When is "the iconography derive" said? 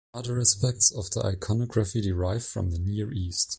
1.11-2.43